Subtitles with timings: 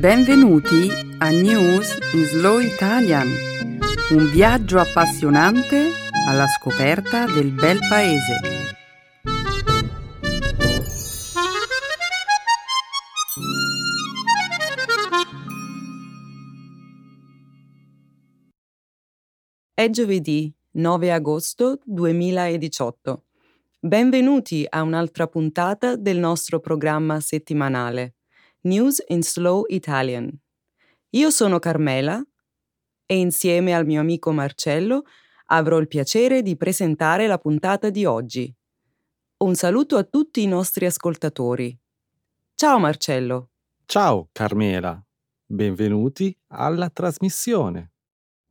[0.00, 3.28] Benvenuti a News in Slow Italian,
[4.12, 5.90] un viaggio appassionante
[6.26, 8.40] alla scoperta del bel paese.
[19.74, 23.24] È giovedì 9 agosto 2018.
[23.80, 28.14] Benvenuti a un'altra puntata del nostro programma settimanale.
[28.62, 30.30] News in Slow Italian.
[31.10, 32.22] Io sono Carmela
[33.06, 35.04] e insieme al mio amico Marcello
[35.46, 38.54] avrò il piacere di presentare la puntata di oggi.
[39.38, 41.74] Un saluto a tutti i nostri ascoltatori.
[42.54, 43.48] Ciao Marcello.
[43.86, 45.02] Ciao Carmela,
[45.46, 47.92] benvenuti alla trasmissione.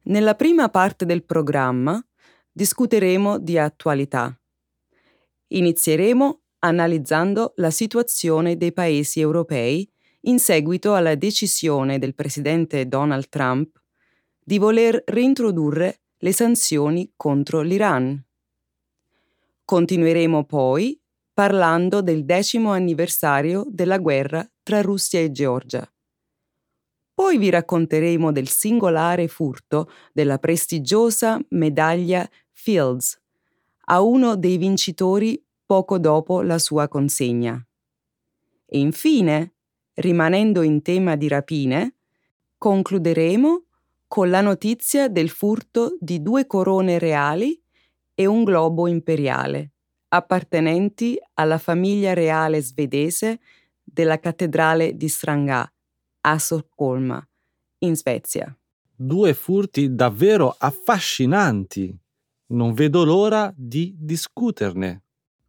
[0.06, 2.04] Nella prima parte del programma
[2.52, 4.36] discuteremo di attualità.
[5.50, 9.88] Inizieremo analizzando la situazione dei paesi europei
[10.22, 13.80] in seguito alla decisione del presidente Donald Trump
[14.44, 18.22] di voler reintrodurre le sanzioni contro l'Iran.
[19.64, 21.00] Continueremo poi
[21.34, 25.90] parlando del decimo anniversario della guerra tra Russia e Georgia.
[27.14, 33.20] Poi vi racconteremo del singolare furto della prestigiosa medaglia Fields
[33.86, 37.64] a uno dei vincitori poco dopo la sua consegna.
[38.66, 39.54] E infine
[40.00, 41.96] rimanendo in tema di rapine,
[42.58, 43.64] concluderemo
[44.08, 47.62] con la notizia del furto di due corone reali
[48.16, 49.72] e un globo imperiale,
[50.10, 53.40] appartenenti alla famiglia reale svedese
[53.84, 55.72] della cattedrale di Strangà,
[56.22, 57.26] a Stoccolma,
[57.80, 58.54] in Svezia.
[58.96, 61.98] Due furti davvero affascinanti.
[62.48, 65.04] Non vedo l'ora di discuterne.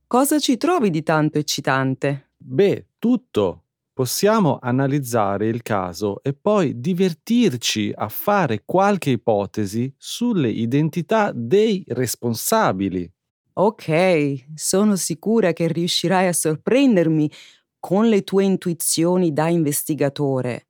[0.06, 2.30] Cosa ci trovi di tanto eccitante?
[2.36, 3.64] Beh, tutto
[4.00, 13.12] possiamo analizzare il caso e poi divertirci a fare qualche ipotesi sulle identità dei responsabili.
[13.52, 17.30] Ok, sono sicura che riuscirai a sorprendermi
[17.78, 20.68] con le tue intuizioni da investigatore.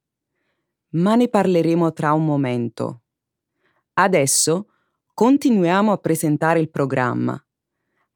[0.95, 3.03] Ma ne parleremo tra un momento.
[3.93, 4.71] Adesso
[5.15, 7.41] continuiamo a presentare il programma.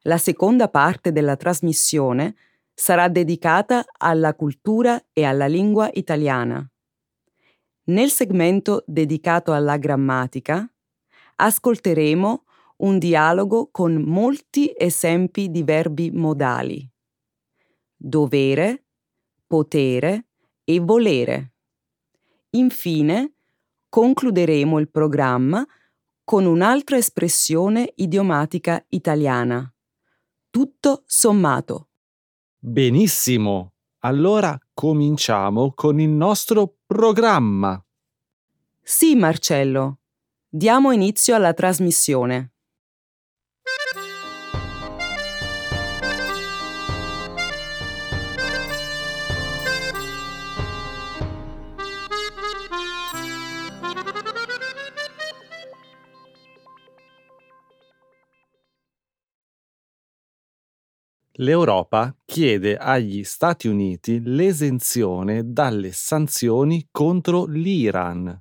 [0.06, 2.34] La seconda parte della trasmissione
[2.74, 6.68] sarà dedicata alla cultura e alla lingua italiana.
[7.84, 10.68] Nel segmento dedicato alla grammatica
[11.36, 12.44] ascolteremo
[12.76, 16.90] un dialogo con molti esempi di verbi modali.
[17.96, 18.86] Dovere,
[19.46, 20.26] potere
[20.64, 21.52] e volere.
[22.50, 23.34] Infine,
[23.88, 25.64] concluderemo il programma
[26.24, 29.72] con un'altra espressione idiomatica italiana.
[30.50, 31.90] Tutto sommato.
[32.66, 37.78] Benissimo, allora cominciamo con il nostro programma.
[38.80, 39.98] Sì, Marcello.
[40.48, 42.53] Diamo inizio alla trasmissione.
[61.38, 68.40] L'Europa chiede agli Stati Uniti l'esenzione dalle sanzioni contro l'Iran.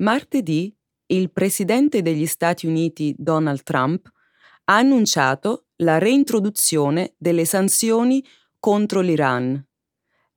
[0.00, 0.76] Martedì
[1.06, 4.10] il presidente degli Stati Uniti Donald Trump
[4.64, 8.26] ha annunciato la reintroduzione delle sanzioni
[8.58, 9.64] contro l'Iran,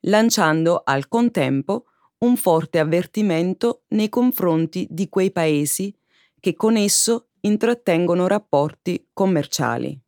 [0.01, 1.85] lanciando al contempo
[2.19, 5.91] un forte avvertimento nei confronti di quei paesi
[6.39, 9.99] che con esso intrattengono rapporti commerciali.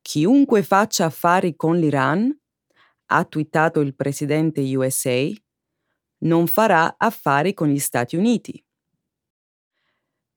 [0.00, 2.36] Chiunque faccia affari con l'Iran,
[3.06, 5.28] ha twittato il presidente USA,
[6.18, 8.62] non farà affari con gli Stati Uniti.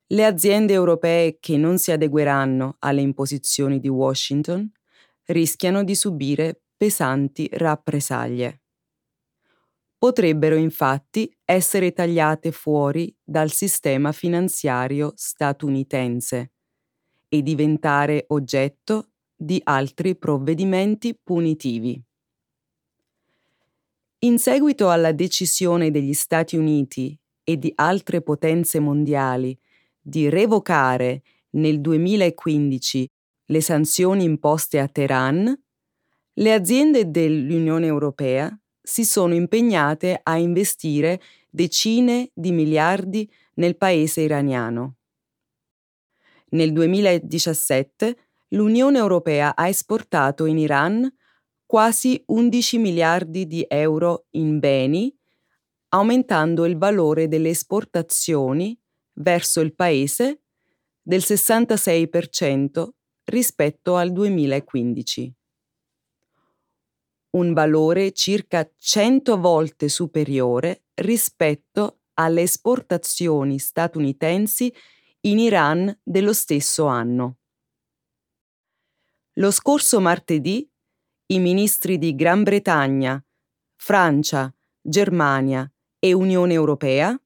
[0.08, 4.70] Le aziende europee che non si adegueranno alle imposizioni di Washington
[5.26, 8.61] rischiano di subire pesanti rappresaglie
[10.02, 16.54] potrebbero infatti essere tagliate fuori dal sistema finanziario statunitense
[17.30, 22.04] e diventare oggetto di altri provvedimenti punitivi.
[24.24, 29.56] In seguito alla decisione degli Stati Uniti e di altre potenze mondiali
[30.02, 31.22] di revocare
[31.52, 33.08] nel 2015
[33.46, 35.64] le sanzioni imposte a Teheran,
[36.34, 38.52] le aziende dell'Unione Europea
[38.82, 44.96] si sono impegnate a investire decine di miliardi nel paese iraniano.
[46.50, 48.18] Nel 2017
[48.50, 51.14] l'Unione Europea ha esportato in Iran
[51.66, 55.16] quasi 11 miliardi di euro in beni,
[55.90, 58.78] aumentando il valore delle esportazioni
[59.14, 60.42] verso il paese
[61.02, 62.90] del 66%
[63.26, 65.34] rispetto al 2015.
[67.32, 74.74] Un valore circa 100 volte superiore rispetto alle esportazioni statunitensi
[75.22, 77.38] in Iran dello stesso anno.
[79.36, 80.70] Lo scorso martedì
[81.28, 83.24] i ministri di Gran Bretagna,
[83.78, 87.18] Francia, Germania e Unione Europea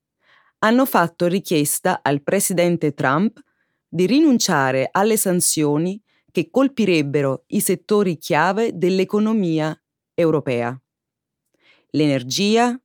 [0.60, 3.42] hanno fatto richiesta al presidente Trump
[3.88, 6.00] di rinunciare alle sanzioni
[6.32, 9.76] che colpirebbero i settori chiave dell'economia
[10.16, 10.78] europea.
[11.92, 12.78] L'energia,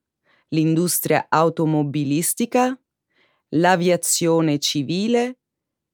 [0.49, 2.79] l'industria automobilistica,
[3.51, 5.39] l'aviazione civile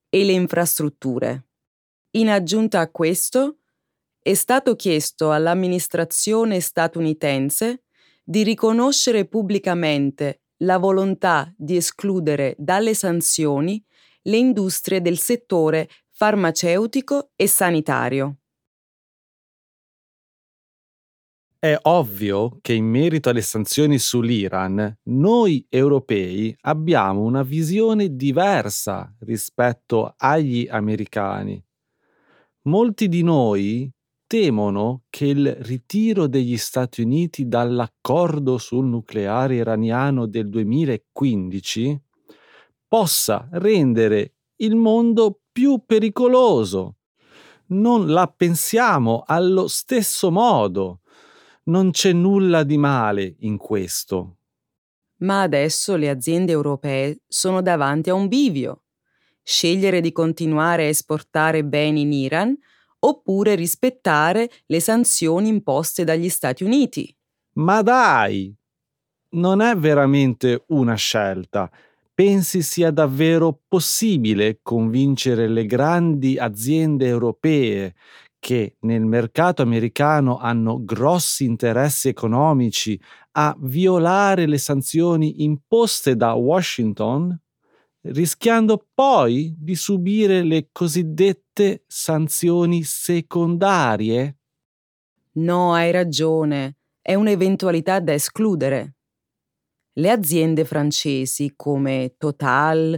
[0.09, 1.49] e le infrastrutture.
[2.13, 3.59] In aggiunta a questo,
[4.21, 7.85] è stato chiesto all'amministrazione statunitense
[8.25, 13.85] di riconoscere pubblicamente la volontà di escludere dalle sanzioni
[14.23, 18.39] le industrie del settore farmaceutico e sanitario.
[21.59, 30.15] È ovvio che in merito alle sanzioni sull'Iran, noi europei abbiamo una visione diversa rispetto
[30.19, 31.63] agli americani.
[32.65, 33.91] Molti di noi
[34.27, 42.03] temono che il ritiro degli Stati Uniti dall'accordo sul nucleare iraniano del 2015
[42.87, 46.97] possa rendere il mondo più pericoloso.
[47.69, 51.01] Non la pensiamo allo stesso modo.
[51.69, 54.37] Non c'è nulla di male in questo.
[55.19, 58.85] Ma adesso le aziende europee sono davanti a un bivio.
[59.43, 62.57] Scegliere di continuare a esportare beni in Iran
[63.01, 67.15] oppure rispettare le sanzioni imposte dagli Stati Uniti.
[67.55, 68.55] Ma dai!
[69.31, 71.71] Non è veramente una scelta.
[72.15, 77.95] Pensi sia davvero possibile convincere le grandi aziende europee
[78.47, 82.97] che nel mercato americano hanno grossi interessi economici
[83.33, 87.37] a violare le sanzioni imposte da Washington?
[88.03, 94.37] rischiando poi di subire le cosiddette sanzioni secondarie?
[95.39, 98.95] No, hai ragione, è un'eventualità da escludere.
[99.95, 102.97] Le aziende francesi come Total,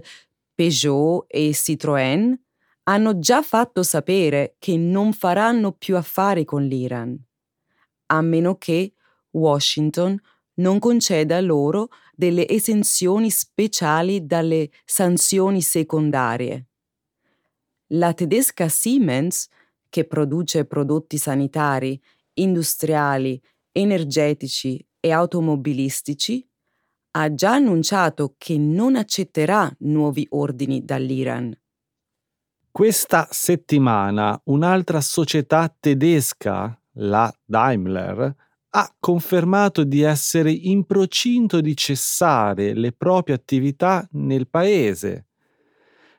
[0.55, 2.37] Peugeot e Citroën
[2.88, 7.17] hanno già fatto sapere che non faranno più affari con l'Iran,
[8.06, 8.94] a meno che
[9.32, 10.19] Washington
[10.55, 16.69] non conceda loro delle esenzioni speciali dalle sanzioni secondarie.
[17.88, 19.49] La tedesca Siemens,
[19.90, 22.00] che produce prodotti sanitari,
[22.35, 23.40] industriali,
[23.70, 26.46] energetici e automobilistici,
[27.12, 31.55] ha già annunciato che non accetterà nuovi ordini dall'Iran.
[32.79, 38.33] Questa settimana un'altra società tedesca, la Daimler,
[38.71, 45.27] ha confermato di essere in procinto di cessare le proprie attività nel paese.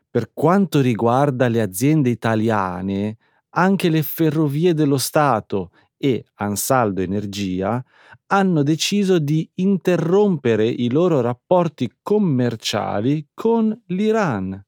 [0.09, 3.15] Per quanto riguarda le aziende italiane,
[3.51, 7.81] anche le ferrovie dello Stato e Ansaldo Energia
[8.27, 14.61] hanno deciso di interrompere i loro rapporti commerciali con l'Iran.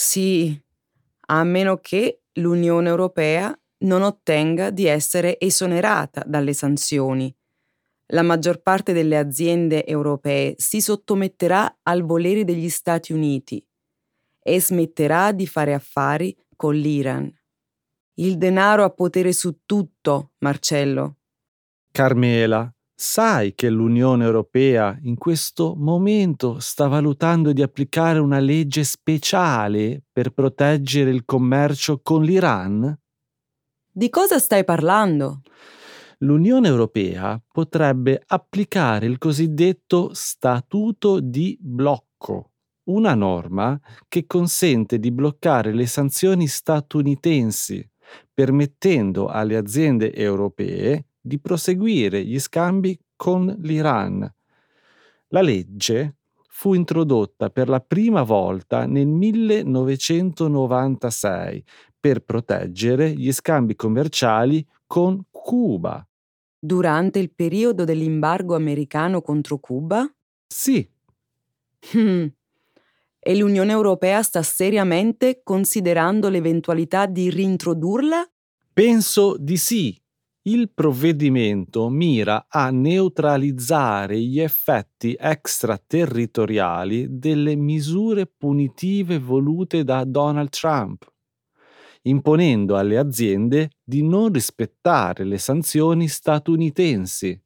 [0.00, 0.56] Sì,
[1.30, 7.34] a meno che l'Unione Europea non ottenga di essere esonerata dalle sanzioni.
[8.12, 13.64] La maggior parte delle aziende europee si sottometterà al volere degli Stati Uniti
[14.42, 17.30] e smetterà di fare affari con l'Iran.
[18.14, 21.18] Il denaro ha potere su tutto, Marcello.
[21.92, 30.02] Carmela, sai che l'Unione Europea in questo momento sta valutando di applicare una legge speciale
[30.10, 32.98] per proteggere il commercio con l'Iran?
[33.88, 35.42] Di cosa stai parlando?
[36.18, 42.50] L'Unione Europea potrebbe applicare il cosiddetto Statuto di blocco,
[42.88, 47.88] una norma che consente di bloccare le sanzioni statunitensi,
[48.34, 54.28] permettendo alle aziende europee di proseguire gli scambi con l'Iran.
[55.28, 56.16] La legge
[56.48, 61.62] fu introdotta per la prima volta nel 1996
[62.00, 66.04] per proteggere gli scambi commerciali con Cuba.
[66.58, 70.04] Durante il periodo dell'embargo americano contro Cuba?
[70.48, 70.84] Sì.
[71.94, 72.26] Hmm.
[73.20, 78.28] E l'Unione Europea sta seriamente considerando l'eventualità di rintrodurla?
[78.72, 79.96] Penso di sì.
[80.42, 91.04] Il provvedimento mira a neutralizzare gli effetti extraterritoriali delle misure punitive volute da Donald Trump,
[92.02, 97.38] imponendo alle aziende di non rispettare le sanzioni statunitensi.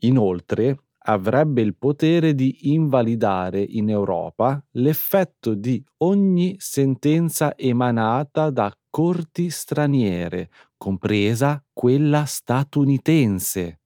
[0.00, 9.50] Inoltre, avrebbe il potere di invalidare in Europa l'effetto di ogni sentenza emanata da corti
[9.50, 13.80] straniere, compresa quella statunitense.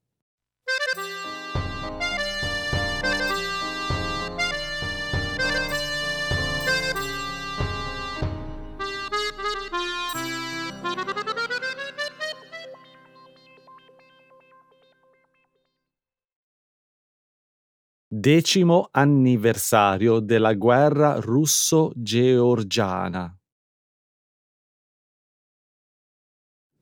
[18.13, 23.40] Decimo anniversario della guerra russo-georgiana.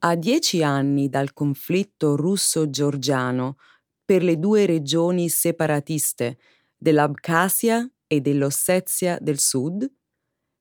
[0.01, 3.57] A dieci anni dal conflitto russo-georgiano
[4.05, 6.39] per le due regioni separatiste
[6.77, 9.91] dell'Abkhazia e dell'Ossetia del Sud,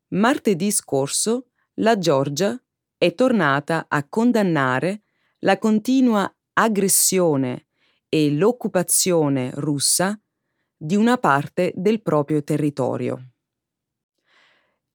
[0.10, 2.60] martedì scorso la Georgia
[2.98, 5.04] è tornata a condannare
[5.42, 7.68] la continua aggressione
[8.10, 10.20] e l'occupazione russa
[10.76, 13.34] di una parte del proprio territorio.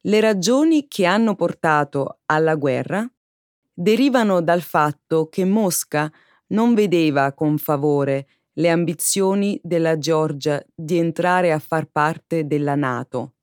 [0.00, 3.08] Le ragioni che hanno portato alla guerra
[3.82, 6.10] derivano dal fatto che Mosca
[6.48, 13.34] non vedeva con favore le ambizioni della Georgia di entrare a far parte della Nato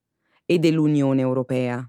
[0.45, 1.85] e dell'Unione Europea.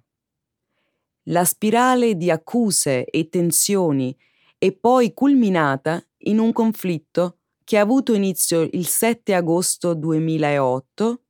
[1.24, 4.16] La spirale di accuse e tensioni
[4.58, 11.22] è poi culminata in un conflitto che ha avuto inizio il 7 agosto 2008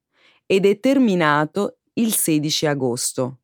[0.47, 3.41] ed è terminato il 16 agosto.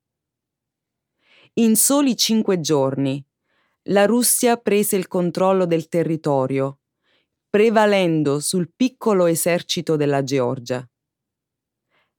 [1.54, 3.25] In soli cinque giorni
[3.88, 6.81] la Russia prese il controllo del territorio,
[7.49, 10.85] prevalendo sul piccolo esercito della Georgia.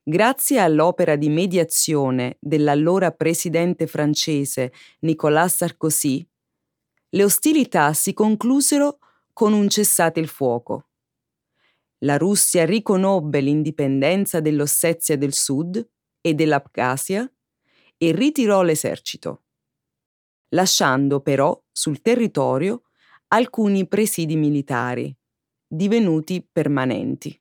[0.01, 6.25] Grazie all'opera di mediazione dell'allora presidente francese Nicolas Sarkozy,
[7.09, 8.99] le ostilità si conclusero
[9.33, 10.87] con un cessate il fuoco.
[11.99, 15.85] La Russia riconobbe l'indipendenza dell'Ossetia del Sud
[16.21, 17.29] e dell'Abkhazia
[17.97, 19.41] e ritirò l'esercito
[20.49, 22.83] lasciando però sul territorio
[23.27, 25.15] alcuni presidi militari,
[25.67, 27.39] divenuti permanenti.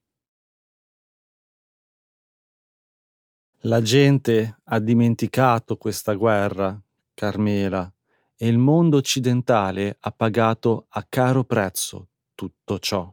[3.61, 6.81] La gente ha dimenticato questa guerra,
[7.15, 7.93] Carmela,
[8.37, 13.13] e il mondo occidentale ha pagato a caro prezzo tutto ciò.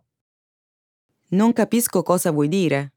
[1.29, 2.93] Non capisco cosa vuoi dire.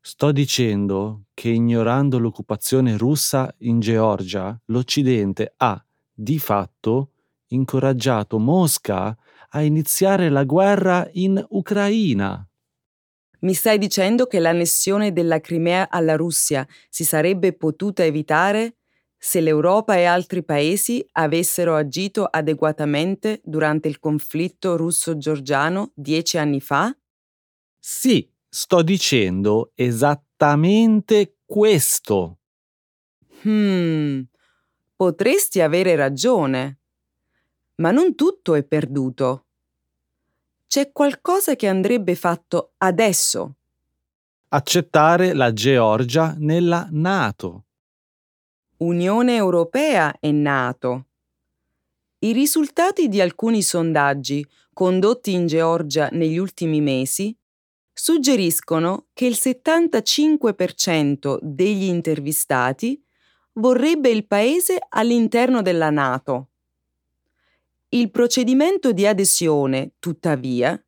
[0.00, 5.84] Sto dicendo che ignorando l'occupazione russa in Georgia, l'Occidente ha
[6.20, 7.12] di fatto
[7.48, 9.16] incoraggiato Mosca
[9.52, 12.46] a iniziare la guerra in Ucraina.
[13.40, 18.76] Mi stai dicendo che l'annessione della Crimea alla Russia si sarebbe potuta evitare
[19.16, 26.94] se l'Europa e altri paesi avessero agito adeguatamente durante il conflitto russo-georgiano dieci anni fa?
[27.78, 32.40] Sì, sto dicendo esattamente questo.
[33.42, 34.20] Hmm,
[35.00, 36.80] Potresti avere ragione,
[37.76, 39.46] ma non tutto è perduto.
[40.66, 43.54] C'è qualcosa che andrebbe fatto adesso.
[44.48, 47.64] Accettare la Georgia nella Nato.
[48.76, 51.06] Unione Europea è Nato.
[52.18, 57.34] I risultati di alcuni sondaggi condotti in Georgia negli ultimi mesi
[57.90, 63.02] suggeriscono che il 75% degli intervistati
[63.60, 66.48] vorrebbe il paese all'interno della Nato.
[67.90, 70.82] Il procedimento di adesione, tuttavia,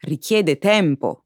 [0.00, 1.24] richiede tempo.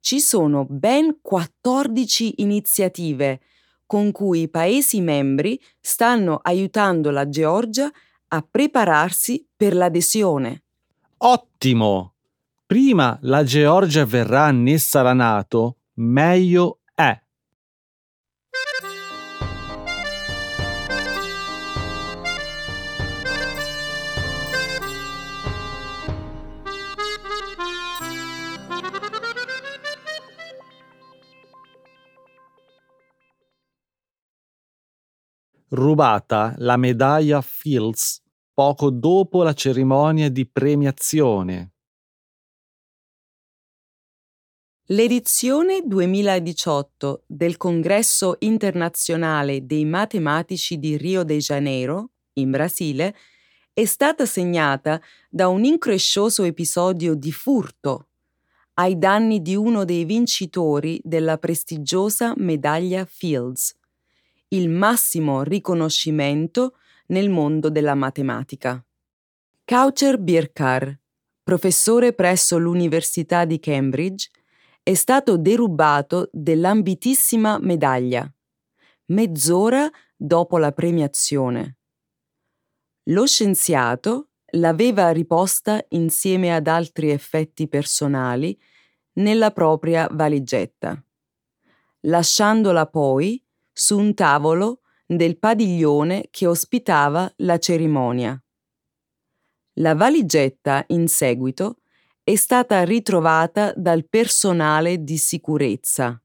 [0.00, 3.40] Ci sono ben 14 iniziative
[3.86, 7.90] con cui i Paesi membri stanno aiutando la Georgia
[8.28, 10.62] a prepararsi per l'adesione.
[11.18, 12.14] Ottimo!
[12.66, 16.80] Prima la Georgia verrà annessa alla Nato, meglio
[35.74, 41.72] rubata la medaglia Fields poco dopo la cerimonia di premiazione.
[44.88, 53.16] L'edizione 2018 del Congresso internazionale dei matematici di Rio de Janeiro, in Brasile,
[53.72, 58.08] è stata segnata da un increscioso episodio di furto
[58.74, 63.74] ai danni di uno dei vincitori della prestigiosa medaglia Fields,
[64.54, 68.82] il massimo riconoscimento nel mondo della matematica.
[69.64, 70.96] Coucher Birkar,
[71.42, 74.30] professore presso l'Università di Cambridge,
[74.82, 78.30] è stato derubato dell'ambitissima medaglia,
[79.06, 81.78] mezz'ora dopo la premiazione.
[83.08, 88.56] Lo scienziato l'aveva riposta insieme ad altri effetti personali
[89.14, 91.02] nella propria valigetta,
[92.02, 93.43] lasciandola poi
[93.74, 98.40] su un tavolo del padiglione che ospitava la cerimonia.
[99.74, 101.80] La valigetta, in seguito,
[102.22, 106.18] è stata ritrovata dal personale di sicurezza,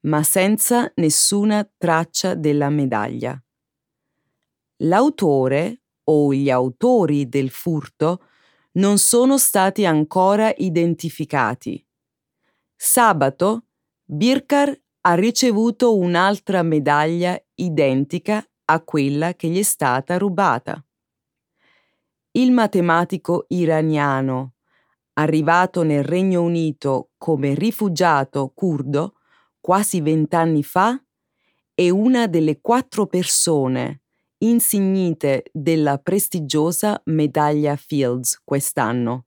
[0.00, 3.40] ma senza nessuna traccia della medaglia.
[4.78, 8.24] L'autore o gli autori del furto
[8.72, 11.86] non sono stati ancora identificati.
[12.74, 13.66] Sabato
[14.02, 20.82] Birkar ha ricevuto un'altra medaglia identica a quella che gli è stata rubata.
[22.30, 24.54] Il matematico iraniano,
[25.14, 29.16] arrivato nel Regno Unito come rifugiato curdo
[29.60, 30.98] quasi vent'anni fa,
[31.74, 34.00] è una delle quattro persone
[34.38, 39.26] insignite della prestigiosa medaglia Fields quest'anno.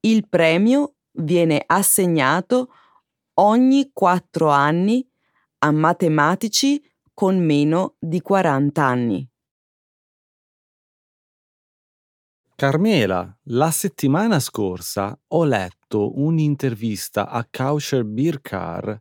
[0.00, 2.68] Il premio viene assegnato
[3.34, 5.06] ogni quattro anni
[5.58, 6.82] a matematici
[7.14, 9.30] con meno di 40 anni.
[12.54, 19.00] Carmela, la settimana scorsa ho letto un'intervista a Kausher Birkar.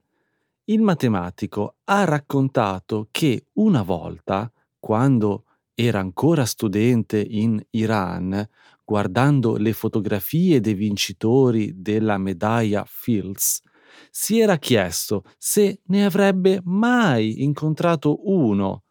[0.65, 5.45] Il matematico ha raccontato che una volta quando
[5.75, 8.47] era ancora studente in Iran,
[8.83, 13.61] guardando le fotografie dei vincitori della medaglia Fields,
[14.09, 18.83] si era chiesto se ne avrebbe mai incontrato uno.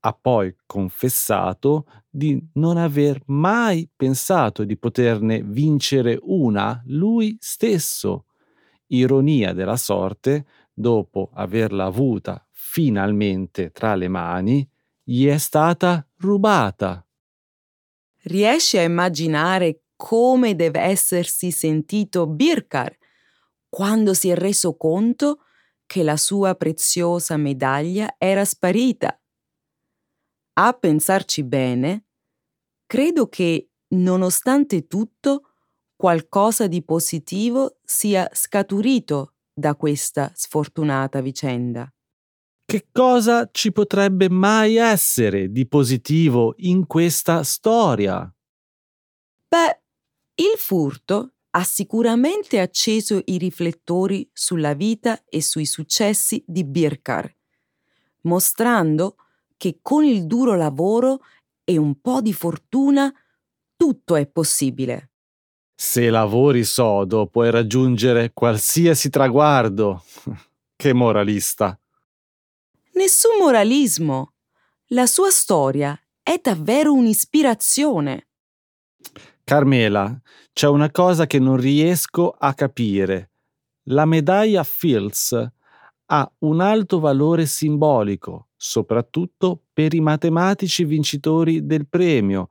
[0.00, 8.26] Ha poi confessato di non aver mai pensato di poterne vincere una lui stesso.
[8.88, 14.68] Ironia della sorte, dopo averla avuta finalmente tra le mani,
[15.02, 17.04] gli è stata rubata.
[18.22, 22.96] Riesci a immaginare come deve essersi sentito Birkar
[23.68, 25.44] quando si è reso conto
[25.86, 29.20] che la sua preziosa medaglia era sparita?
[30.54, 32.06] A pensarci bene,
[32.86, 35.54] credo che, nonostante tutto,
[35.96, 41.92] qualcosa di positivo sia scaturito da questa sfortunata vicenda.
[42.64, 48.30] Che cosa ci potrebbe mai essere di positivo in questa storia?
[49.48, 49.80] Beh,
[50.34, 57.34] il furto ha sicuramente acceso i riflettori sulla vita e sui successi di Birkar,
[58.22, 59.16] mostrando
[59.56, 61.20] che con il duro lavoro
[61.64, 63.12] e un po' di fortuna
[63.76, 65.10] tutto è possibile.
[65.74, 70.02] Se lavori sodo puoi raggiungere qualsiasi traguardo.
[70.76, 71.78] che moralista.
[72.92, 74.34] Nessun moralismo.
[74.88, 78.28] La sua storia è davvero un'ispirazione.
[79.44, 80.20] Carmela,
[80.58, 83.30] c'è una cosa che non riesco a capire.
[83.90, 85.48] La medaglia Fields
[86.06, 92.48] ha un alto valore simbolico, soprattutto per i matematici vincitori del premio,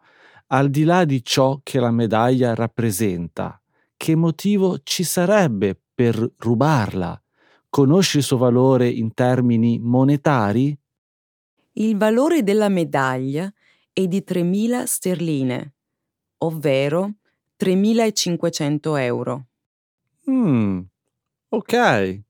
[0.48, 3.62] al di là di ciò che la medaglia rappresenta.
[3.98, 7.22] Che motivo ci sarebbe per rubarla?
[7.67, 10.74] Conosci il suo valore in termini monetari?
[11.74, 13.54] Il valore della medaglia
[13.91, 15.74] è di 3.000 sterline,
[16.38, 17.12] ovvero
[17.60, 19.48] 3.500 euro.
[20.30, 20.80] Mm,
[21.50, 22.22] ok.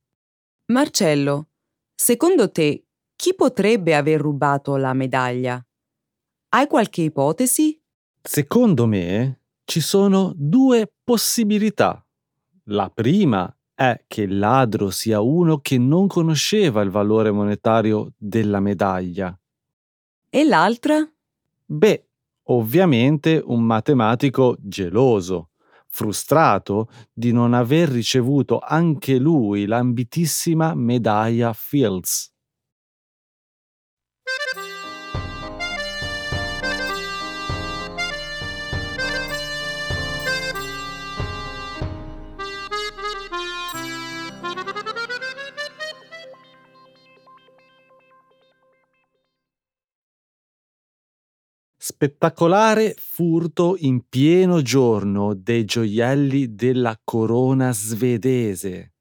[0.68, 1.48] Marcello,
[1.96, 2.86] secondo te
[3.16, 5.64] chi potrebbe aver rubato la medaglia?
[6.50, 7.80] Hai qualche ipotesi?
[8.22, 12.06] Secondo me ci sono due possibilità.
[12.66, 18.60] La prima è che il ladro sia uno che non conosceva il valore monetario della
[18.60, 19.38] medaglia.
[20.30, 21.08] E l'altra?
[21.66, 22.07] Beh,
[22.48, 25.50] ovviamente un matematico geloso,
[25.88, 32.32] frustrato di non aver ricevuto anche lui l'ambitissima medaglia Fields.
[51.90, 58.96] Spettacolare furto in pieno giorno dei gioielli della corona svedese.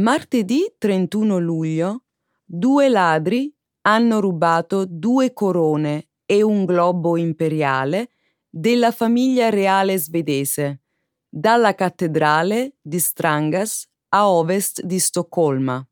[0.00, 2.06] Martedì 31 luglio,
[2.44, 8.10] due ladri hanno rubato due corone e un globo imperiale
[8.48, 10.80] della famiglia reale svedese
[11.28, 15.88] dalla cattedrale di Strangas a ovest di Stoccolma.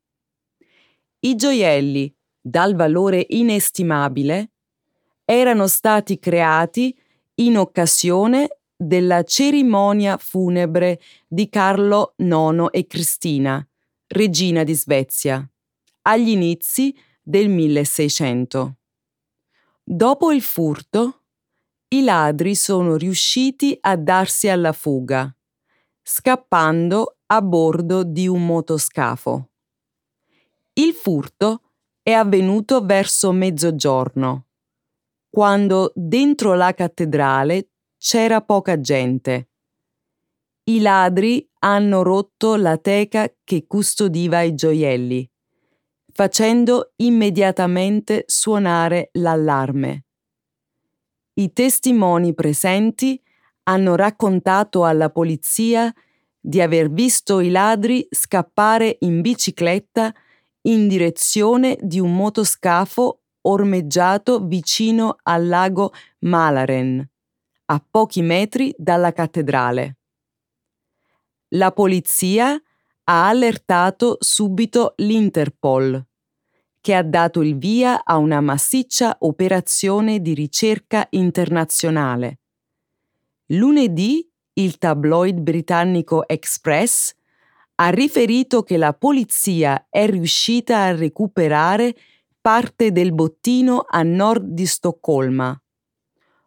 [1.21, 4.53] I gioielli, dal valore inestimabile,
[5.25, 6.97] erano stati creati
[7.37, 13.67] in occasione della cerimonia funebre di Carlo IX e Cristina,
[14.07, 15.47] regina di Svezia,
[16.03, 18.77] agli inizi del 1600.
[19.83, 21.23] Dopo il furto,
[21.89, 25.35] i ladri sono riusciti a darsi alla fuga,
[26.03, 29.49] scappando a bordo di un motoscafo.
[30.73, 31.70] Il furto
[32.03, 34.47] è avvenuto verso mezzogiorno,
[35.29, 39.51] quando dentro la cattedrale c'era poca gente.
[40.65, 45.31] I ladri hanno rotto la teca che custodiva i gioielli,
[46.13, 50.05] facendo immediatamente suonare l'allarme.
[51.35, 53.21] I testimoni presenti
[53.65, 55.93] hanno raccontato alla polizia
[56.41, 60.15] di aver visto i ladri scappare in bicicletta
[60.63, 67.09] in direzione di un motoscafo ormeggiato vicino al lago Malaren,
[67.67, 69.97] a pochi metri dalla cattedrale.
[71.55, 72.61] La polizia
[73.05, 76.07] ha allertato subito l'Interpol,
[76.81, 82.41] che ha dato il via a una massiccia operazione di ricerca internazionale.
[83.47, 87.15] Lunedì il tabloid britannico Express
[87.83, 91.97] ha riferito che la polizia è riuscita a recuperare
[92.39, 95.59] parte del bottino a nord di Stoccolma,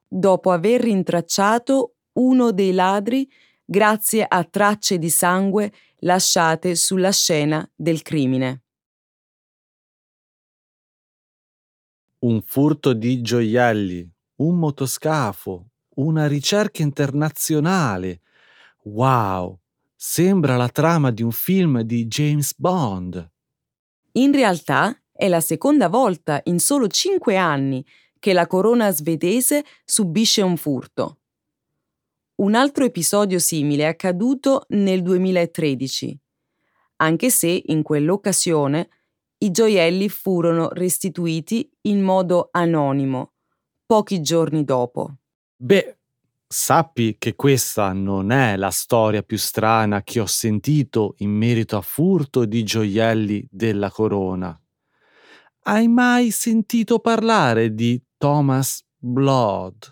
[0.07, 3.27] dopo aver rintracciato uno dei ladri
[3.65, 8.61] grazie a tracce di sangue lasciate sulla scena del crimine.
[12.19, 18.21] Un furto di gioielli, un motoscafo, una ricerca internazionale.
[18.83, 19.62] Wow!
[20.05, 23.31] Sembra la trama di un film di James Bond.
[24.11, 27.83] In realtà è la seconda volta in solo cinque anni
[28.19, 31.21] che la corona svedese subisce un furto.
[32.41, 36.19] Un altro episodio simile è accaduto nel 2013,
[36.97, 38.89] anche se in quell'occasione
[39.37, 43.31] i gioielli furono restituiti in modo anonimo,
[43.85, 45.15] pochi giorni dopo.
[45.55, 45.97] Beh,
[46.53, 51.81] sappi che questa non è la storia più strana che ho sentito in merito a
[51.81, 54.55] furto di gioielli della corona.
[55.63, 59.91] Hai mai sentito parlare di Thomas Blood?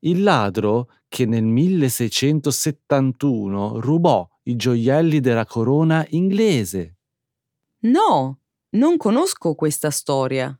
[0.00, 6.98] Il ladro che nel 1671 rubò i gioielli della corona inglese.
[7.80, 8.38] No,
[8.70, 10.56] non conosco questa storia.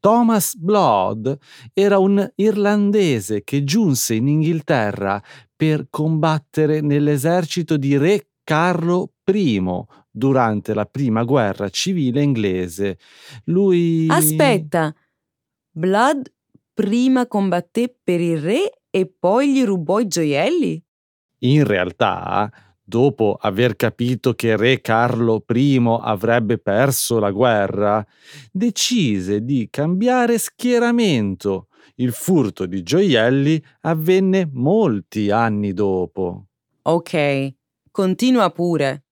[0.00, 1.38] Thomas Blood
[1.74, 5.22] era un irlandese che giunse in Inghilterra
[5.54, 9.62] per combattere nell'esercito di re Carlo I
[10.10, 12.98] durante la prima guerra civile inglese.
[13.44, 14.06] Lui.
[14.08, 14.92] Aspetta!
[15.70, 16.32] Blood
[16.72, 20.82] prima combatté per il re e poi gli rubò i gioielli?
[21.42, 22.50] In realtà,
[22.90, 28.04] dopo aver capito che re Carlo I avrebbe perso la guerra,
[28.50, 31.68] decise di cambiare schieramento.
[31.94, 36.46] Il furto di gioielli avvenne molti anni dopo.
[36.82, 37.54] Ok,
[37.92, 39.04] continua pure.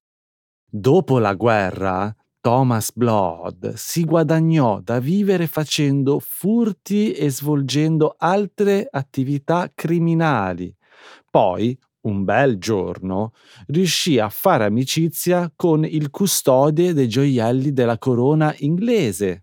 [0.68, 9.70] Dopo la guerra, Thomas Blood si guadagnò da vivere facendo furti e svolgendo altre attività
[9.72, 10.74] criminali.
[11.30, 13.32] Poi, un bel giorno,
[13.66, 19.42] riuscì a fare amicizia con il custode dei gioielli della corona inglese.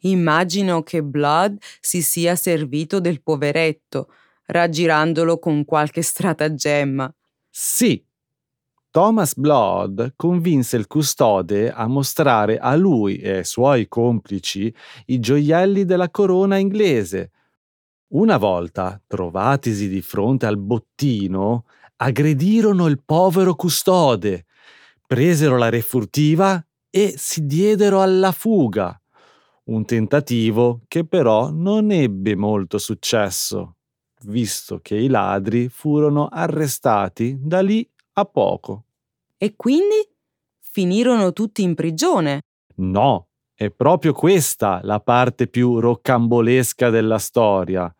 [0.00, 4.08] Immagino che Blood si sia servito del poveretto,
[4.46, 7.12] raggirandolo con qualche stratagemma.
[7.50, 8.04] Sì,
[8.96, 14.74] Thomas Blood convinse il custode a mostrare a lui e ai suoi complici
[15.06, 17.30] i gioielli della corona inglese.
[18.08, 21.64] Una volta, trovatisi di fronte al bottino,
[21.96, 24.46] aggredirono il povero custode,
[25.04, 28.96] presero la refurtiva e si diedero alla fuga.
[29.64, 33.78] Un tentativo che però non ebbe molto successo,
[34.26, 38.84] visto che i ladri furono arrestati da lì a poco.
[39.36, 40.08] E quindi
[40.60, 42.42] finirono tutti in prigione.
[42.76, 47.90] No, È proprio questa la parte più roccambolesca della storia.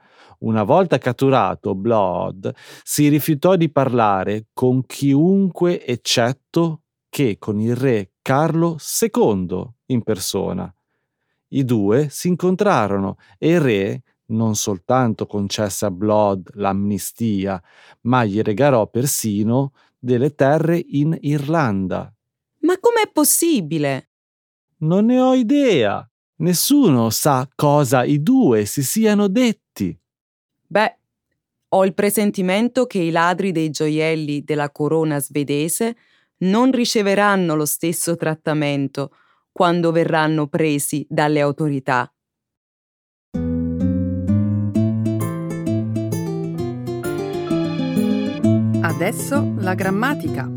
[0.40, 8.10] Una volta catturato, Blood si rifiutò di parlare con chiunque eccetto che con il re
[8.20, 10.70] Carlo II in persona.
[11.48, 17.62] I due si incontrarono e il re non soltanto concesse a Blood l'amnistia,
[18.02, 22.12] ma gli regalò persino delle terre in Irlanda.
[22.58, 24.05] Ma com'è possibile?
[24.78, 26.06] Non ne ho idea.
[26.38, 29.98] Nessuno sa cosa i due si siano detti.
[30.66, 30.98] Beh,
[31.68, 35.96] ho il presentimento che i ladri dei gioielli della corona svedese
[36.38, 39.12] non riceveranno lo stesso trattamento
[39.50, 42.12] quando verranno presi dalle autorità.
[48.82, 50.50] Adesso la grammatica.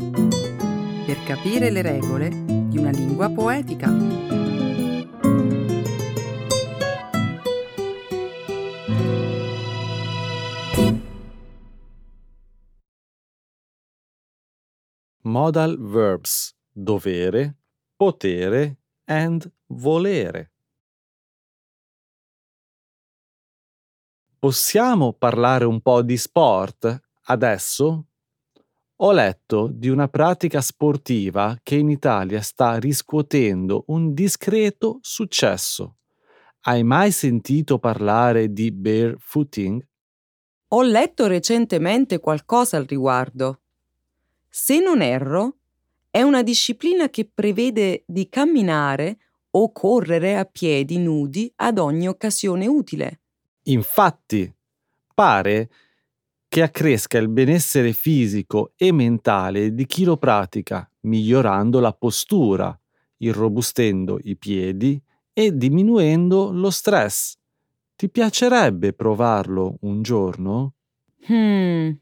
[1.06, 3.88] Per capire le regole una lingua poetica.
[15.22, 17.56] Modal verbs dovere,
[17.96, 20.52] potere and volere.
[24.38, 28.06] Possiamo parlare un po' di sport adesso?
[29.02, 35.96] Ho letto di una pratica sportiva che in Italia sta riscuotendo un discreto successo.
[36.64, 39.86] Hai mai sentito parlare di barefooting?
[40.68, 43.62] Ho letto recentemente qualcosa al riguardo.
[44.50, 45.60] Se non erro,
[46.10, 49.16] è una disciplina che prevede di camminare
[49.52, 53.22] o correre a piedi nudi ad ogni occasione utile.
[53.62, 54.54] Infatti,
[55.14, 55.70] pare
[56.50, 62.76] che accresca il benessere fisico e mentale di chi lo pratica, migliorando la postura,
[63.18, 65.00] irrobustendo i piedi
[65.32, 67.36] e diminuendo lo stress.
[67.94, 70.74] Ti piacerebbe provarlo un giorno?
[71.30, 71.92] Hmm,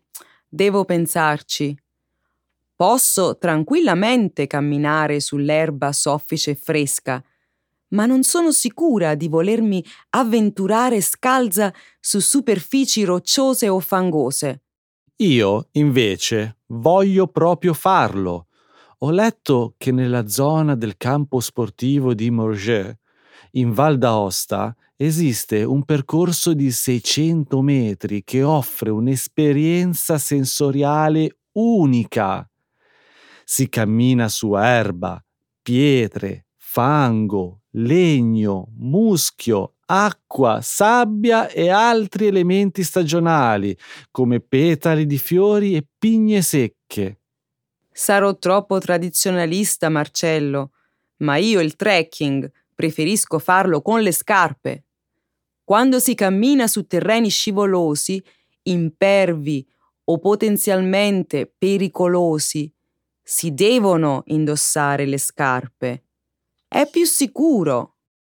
[0.49, 1.77] devo pensarci.
[2.75, 7.23] Posso tranquillamente camminare sull'erba soffice e fresca,
[7.91, 14.63] ma non sono sicura di volermi avventurare scalza su superfici rocciose o fangose.
[15.17, 18.47] Io, invece, voglio proprio farlo.
[18.99, 22.95] Ho letto che nella zona del campo sportivo di Morges,
[23.53, 32.49] in Val d'Aosta, esiste un percorso di 600 metri che offre un'esperienza sensoriale unica.
[33.45, 35.25] Si cammina su erba,
[35.63, 43.77] pietre, fango, legno, muschio, acqua, sabbia e altri elementi stagionali,
[44.11, 47.21] come petali di fiori e pigne secche.
[47.91, 50.73] Sarò troppo tradizionalista, Marcello,
[51.19, 54.85] ma io il trekking preferisco farlo con le scarpe.
[55.65, 58.23] Quando si cammina su terreni scivolosi,
[58.63, 59.67] impervi
[60.05, 62.73] o potenzialmente pericolosi,
[63.23, 66.05] si devono indossare le scarpe.
[66.69, 67.97] È più sicuro.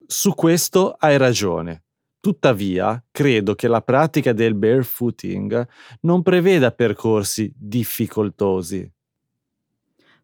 [0.07, 1.85] Su questo hai ragione.
[2.21, 5.67] Tuttavia, credo che la pratica del barefooting
[6.03, 8.93] non preveda percorsi difficoltosi.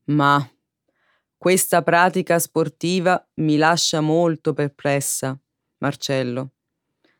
[0.04, 0.46] Ma
[1.38, 5.38] questa pratica sportiva mi lascia molto perplessa,
[5.78, 6.50] Marcello.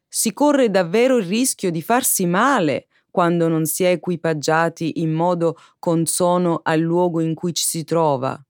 [0.07, 5.57] Si corre davvero il rischio di farsi male quando non si è equipaggiati in modo
[5.79, 8.44] consono al luogo in cui ci si trova.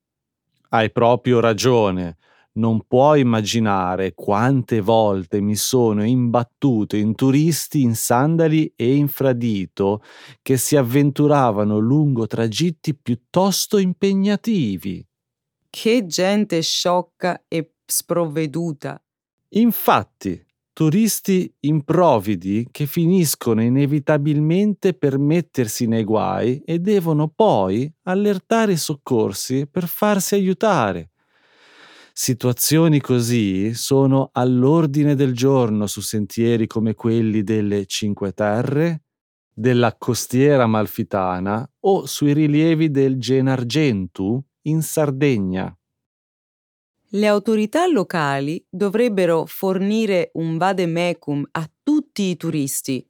[0.74, 2.16] Hai proprio ragione.
[2.54, 10.02] Non puoi immaginare quante volte mi sono imbattuto in turisti in sandali e infradito
[10.42, 15.06] che si avventuravano lungo tragitti piuttosto impegnativi.
[15.70, 19.00] Che gente sciocca e sprovveduta.
[19.50, 28.76] Infatti, turisti improvvidi che finiscono inevitabilmente per mettersi nei guai e devono poi allertare i
[28.76, 31.12] soccorsi per farsi aiutare.
[32.12, 39.04] Situazioni così sono all'ordine del giorno su sentieri come quelli delle Cinque Terre,
[39.52, 45.76] della costiera malfitana o sui rilievi del Genargentu in Sardegna.
[47.14, 53.08] Le autorità locali dovrebbero fornire un vademecum a tutti i turisti,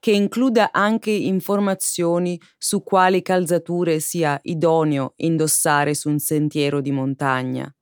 [0.00, 7.72] che includa anche informazioni su quali calzature sia idoneo indossare su un sentiero di montagna.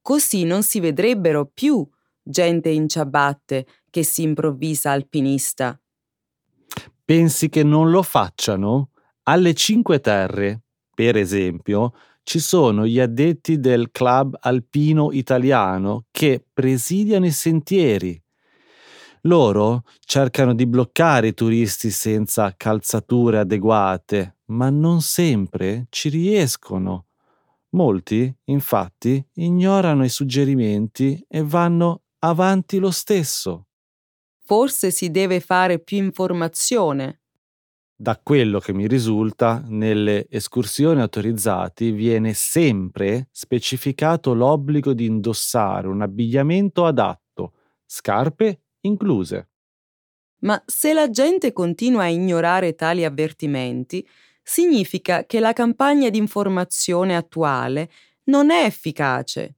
[0.00, 1.86] Così non si vedrebbero più
[2.22, 5.78] gente in ciabatte che si improvvisa alpinista.
[7.04, 8.88] Pensi che non lo facciano?
[9.24, 10.62] Alle Cinque Terre,
[10.94, 11.92] per esempio,
[12.26, 18.20] ci sono gli addetti del club alpino italiano che presidiano i sentieri.
[19.22, 27.06] Loro cercano di bloccare i turisti senza calzature adeguate, ma non sempre ci riescono.
[27.70, 33.68] Molti, infatti, ignorano i suggerimenti e vanno avanti lo stesso.
[34.44, 37.20] Forse si deve fare più informazione.
[37.98, 46.02] Da quello che mi risulta, nelle escursioni autorizzate viene sempre specificato l'obbligo di indossare un
[46.02, 47.54] abbigliamento adatto,
[47.86, 49.48] scarpe incluse.
[50.40, 54.06] Ma se la gente continua a ignorare tali avvertimenti,
[54.42, 57.90] significa che la campagna di informazione attuale
[58.24, 59.56] non è efficace.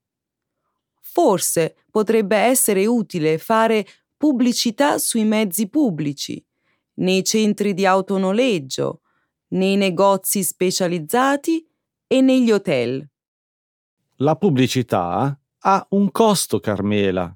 [1.02, 3.84] Forse potrebbe essere utile fare
[4.16, 6.42] pubblicità sui mezzi pubblici,
[6.98, 9.02] nei centri di autonoleggio,
[9.48, 11.66] nei negozi specializzati
[12.06, 13.06] e negli hotel.
[14.16, 17.34] La pubblicità ha un costo, Carmela,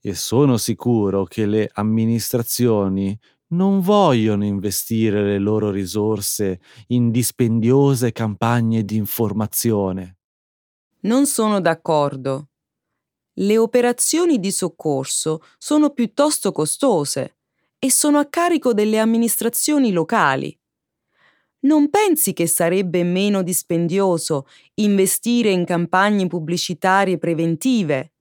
[0.00, 8.84] e sono sicuro che le amministrazioni non vogliono investire le loro risorse in dispendiose campagne
[8.84, 10.18] di informazione.
[11.00, 12.48] Non sono d'accordo.
[13.34, 17.36] Le operazioni di soccorso sono piuttosto costose
[17.84, 20.58] e sono a carico delle amministrazioni locali.
[21.64, 28.14] Non pensi che sarebbe meno dispendioso investire in campagne pubblicitarie preventive,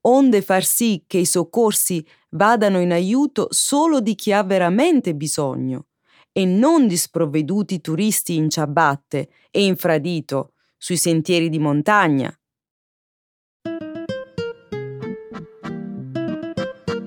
[0.00, 5.86] onde far sì che i soccorsi vadano in aiuto solo di chi ha veramente bisogno
[6.32, 12.36] e non di sprovveduti turisti in ciabatte e infradito sui sentieri di montagna.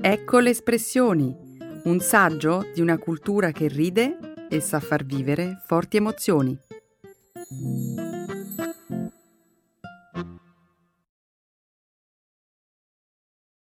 [0.03, 1.50] Ecco le espressioni,
[1.83, 6.55] un saggio di una cultura che ride e sa far vivere forti emozioni.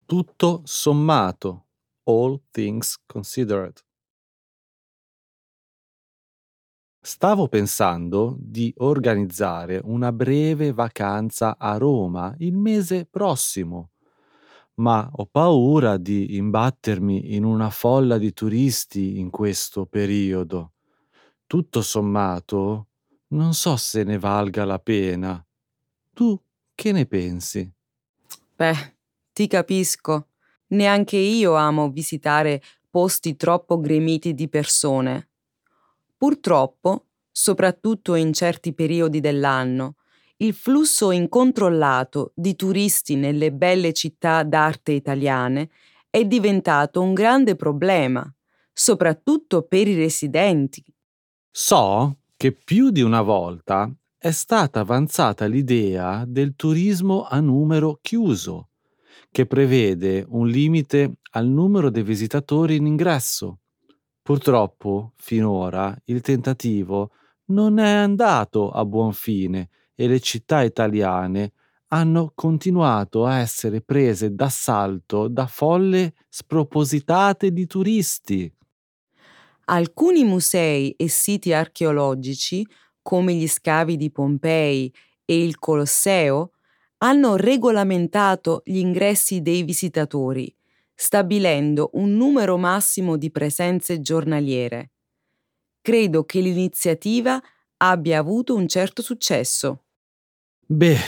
[0.07, 1.67] Tutto sommato,
[2.05, 3.85] all things considered.
[7.01, 13.91] Stavo pensando di organizzare una breve vacanza a Roma il mese prossimo
[14.77, 20.73] ma ho paura di imbattermi in una folla di turisti in questo periodo.
[21.47, 22.89] Tutto sommato,
[23.29, 25.45] non so se ne valga la pena.
[26.13, 26.39] Tu
[26.75, 27.71] che ne pensi?
[28.57, 28.97] Beh,
[29.33, 30.29] ti capisco.
[30.69, 35.29] Neanche io amo visitare posti troppo gremiti di persone.
[36.17, 39.97] Purtroppo, soprattutto in certi periodi dell'anno,
[40.39, 45.71] il flusso incontrollato di turisti nelle belle città d'arte italiane
[46.11, 48.31] è diventato un grande problema,
[48.73, 50.85] soprattutto per i residenti.
[51.51, 58.71] So che più di una volta è stata avanzata l'idea del turismo a numero chiuso,
[59.31, 63.61] che prevede un limite al numero dei visitatori in ingresso.
[64.21, 67.13] Purtroppo, finora, il tentativo
[67.47, 71.53] non è andato a buon fine e le città italiane
[71.89, 78.53] hanno continuato a essere prese d'assalto da folle spropositate di turisti.
[79.69, 82.65] Alcuni musei e siti archeologici,
[83.03, 84.93] come gli scavi di Pompei
[85.25, 86.53] e il Colosseo,
[86.99, 90.55] hanno regolamentato gli ingressi dei visitatori,
[90.95, 94.93] stabilendo un numero massimo di presenze giornaliere.
[95.83, 97.41] Credo che l'iniziativa
[97.79, 99.86] abbia avuto un certo successo.
[100.69, 100.99] Beh,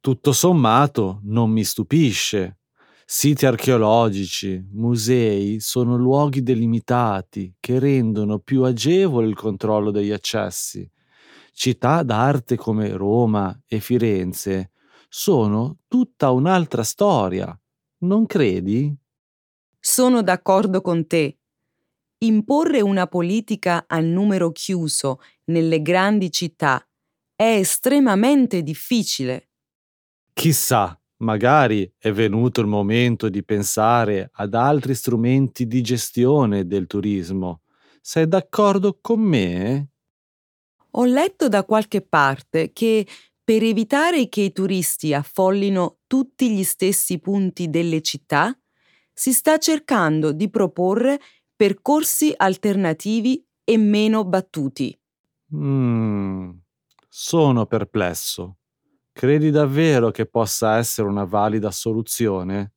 [0.00, 2.58] tutto sommato non mi stupisce.
[3.06, 10.90] Siti archeologici, musei sono luoghi delimitati che rendono più agevole il controllo degli accessi.
[11.52, 14.72] Città d'arte come Roma e Firenze
[15.08, 17.56] sono tutta un'altra storia,
[17.98, 18.92] non credi?
[19.78, 21.38] Sono d'accordo con te.
[22.24, 26.84] Imporre una politica a numero chiuso nelle grandi città
[27.34, 29.48] è estremamente difficile.
[30.32, 37.62] Chissà, magari è venuto il momento di pensare ad altri strumenti di gestione del turismo.
[38.00, 39.88] Sei d'accordo con me?
[40.96, 43.06] Ho letto da qualche parte che
[43.42, 48.56] per evitare che i turisti affollino tutti gli stessi punti delle città,
[49.12, 51.20] si sta cercando di proporre
[51.54, 54.98] percorsi alternativi e meno battuti.
[55.54, 56.50] Mm,
[57.16, 58.56] sono perplesso.
[59.12, 62.72] Credi davvero che possa essere una valida soluzione?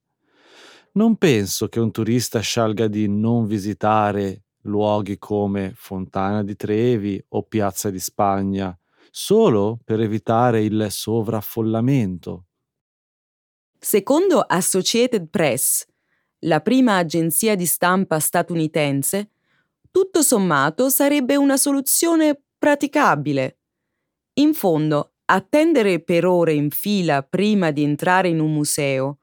[0.92, 7.48] Non penso che un turista scelga di non visitare luoghi come Fontana di Trevi o
[7.48, 8.78] Piazza di Spagna,
[9.10, 12.46] solo per evitare il sovraffollamento.
[13.80, 15.84] Secondo Associated Press,
[16.42, 19.32] la prima agenzia di stampa statunitense,
[19.90, 23.57] tutto sommato sarebbe una soluzione praticabile.
[24.40, 29.18] In fondo, attendere per ore in fila prima di entrare in un museo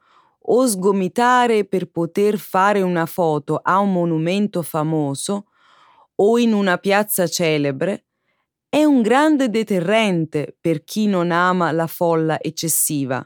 [0.46, 5.46] o sgomitare per poter fare una foto a un monumento famoso
[6.16, 8.06] o in una piazza celebre
[8.68, 13.24] è un grande deterrente per chi non ama la folla eccessiva.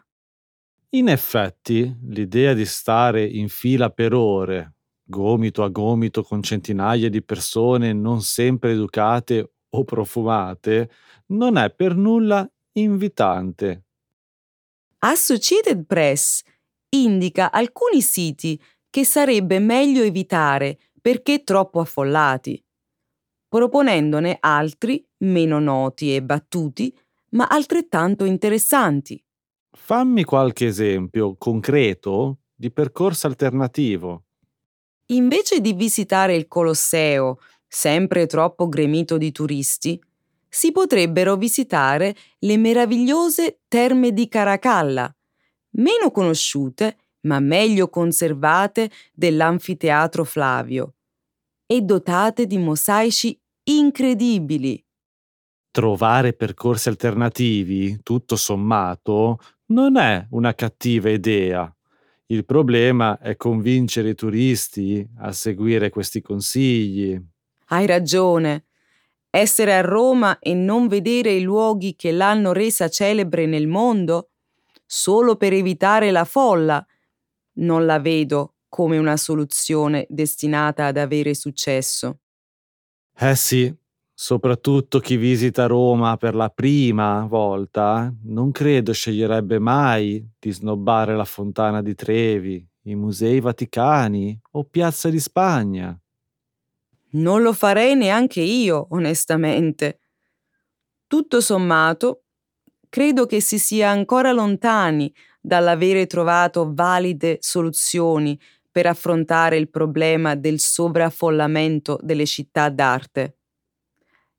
[0.90, 7.22] In effetti, l'idea di stare in fila per ore, gomito a gomito con centinaia di
[7.22, 10.90] persone non sempre educate o profumate,
[11.28, 13.84] non è per nulla invitante.
[15.00, 16.42] Associated Press
[16.90, 18.60] indica alcuni siti
[18.90, 22.62] che sarebbe meglio evitare perché troppo affollati
[23.48, 26.96] proponendone altri meno noti e battuti,
[27.30, 29.22] ma altrettanto interessanti.
[29.70, 34.24] Fammi qualche esempio concreto di percorso alternativo.
[35.10, 37.38] Invece di visitare il Colosseo,
[37.68, 40.00] sempre troppo gremito di turisti,
[40.48, 45.14] si potrebbero visitare le meravigliose terme di Caracalla,
[45.72, 50.94] meno conosciute ma meglio conservate dell'anfiteatro Flavio,
[51.66, 54.82] e dotate di mosaici incredibili.
[55.70, 61.70] Trovare percorsi alternativi, tutto sommato, non è una cattiva idea.
[62.26, 67.20] Il problema è convincere i turisti a seguire questi consigli.
[67.70, 68.64] Hai ragione.
[69.30, 74.30] Essere a Roma e non vedere i luoghi che l'hanno resa celebre nel mondo,
[74.86, 76.84] solo per evitare la folla,
[77.58, 82.20] non la vedo come una soluzione destinata ad avere successo.
[83.14, 83.74] Eh sì,
[84.14, 91.24] soprattutto chi visita Roma per la prima volta, non credo sceglierebbe mai di snobbare la
[91.24, 95.98] Fontana di Trevi, i Musei Vaticani o Piazza di Spagna.
[97.10, 100.00] Non lo farei neanche io, onestamente.
[101.06, 102.24] Tutto sommato,
[102.88, 108.38] credo che si sia ancora lontani dall'avere trovato valide soluzioni
[108.70, 113.38] per affrontare il problema del sovraffollamento delle città d'arte.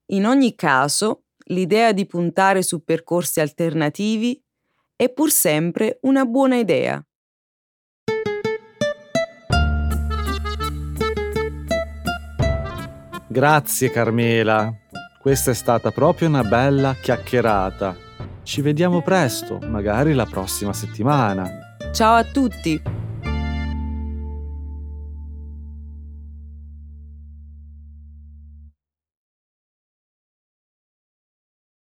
[0.07, 4.41] In ogni caso, l'idea di puntare su percorsi alternativi
[4.95, 7.03] è pur sempre una buona idea.
[13.31, 14.73] Grazie Carmela,
[15.21, 17.95] questa è stata proprio una bella chiacchierata.
[18.41, 21.47] Ci vediamo presto, magari la prossima settimana.
[21.93, 22.81] Ciao a tutti!